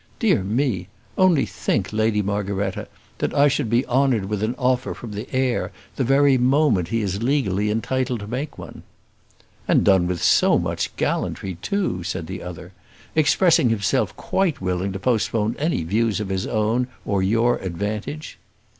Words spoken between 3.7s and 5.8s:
honoured with an offer from the heir